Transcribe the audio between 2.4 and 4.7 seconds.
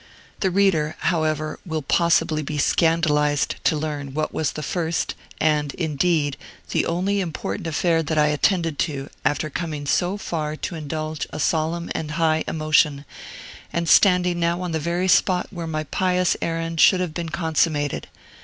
be scandalized to learn what was the